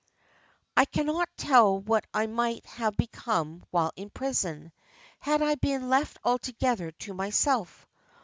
"I 0.75 0.85
cannot 0.85 1.29
tell 1.37 1.77
what 1.79 2.05
I 2.11 2.25
might 2.25 2.65
have 2.65 2.97
become 2.97 3.63
while 3.69 3.91
in 3.95 4.09
prison, 4.09 4.71
had 5.19 5.43
I 5.43 5.53
been 5.53 5.91
left 5.91 6.17
altogether 6.25 6.89
to 7.05 7.13
myself. 7.13 7.85